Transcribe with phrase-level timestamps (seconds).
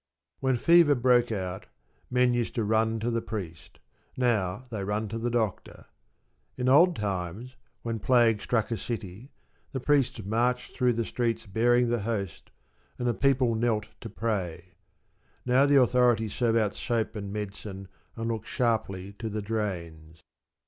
[0.39, 1.67] When fever broke out,
[2.09, 3.77] men used to run to the priest:
[4.17, 5.85] now they run to the doctor.
[6.57, 9.31] In old times when plague struck a city,
[9.73, 12.49] the priests marched through the streets bearing the Host,
[12.97, 14.73] and the people knelt to pray;
[15.45, 20.19] now the authorities serve out soap and medicine and look sharply to the drains.